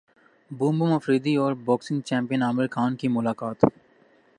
boom 0.51 0.79
boom 0.79 0.91
Afridi 0.93 1.35
اور 1.35 1.53
boxing 1.65 2.01
champion 2.01 2.43
Aamir 2.43 2.67
Khan 2.71 2.95
کی 2.95 3.07
ملاقات 3.07 3.65